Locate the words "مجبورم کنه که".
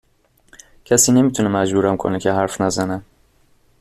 1.49-2.31